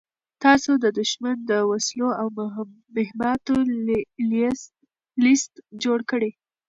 تاسو 0.43 0.71
د 0.83 0.85
دښمن 0.99 1.37
د 1.51 1.51
وسلو 1.69 2.09
او 2.21 2.27
مهماتو 2.95 3.55
لېست 5.23 5.53
جوړ 5.83 5.99
کړئ. 6.11 6.31